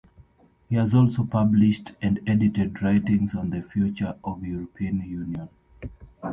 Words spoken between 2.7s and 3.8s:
writings on the